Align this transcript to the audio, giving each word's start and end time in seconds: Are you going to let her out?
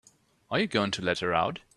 Are 0.49 0.57
you 0.59 0.65
going 0.65 0.89
to 0.89 1.03
let 1.03 1.19
her 1.19 1.31
out? 1.31 1.59